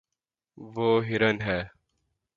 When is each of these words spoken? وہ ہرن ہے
وہ 0.57 0.89
ہرن 1.05 1.37
ہے 1.41 1.61